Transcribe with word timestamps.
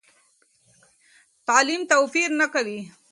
تعلیم 1.47 1.81
توپیر 1.91 2.29
نه 2.39 2.47
کوي. 2.53 2.79